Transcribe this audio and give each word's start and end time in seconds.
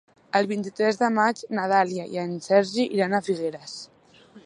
El 0.37 0.47
vint-i-tres 0.51 0.97
de 1.01 1.09
maig 1.17 1.43
na 1.59 1.67
Dàlia 1.73 2.09
i 2.17 2.23
en 2.25 2.35
Sergi 2.49 2.89
iran 2.99 3.15
a 3.19 3.25
Figueres. 3.29 3.79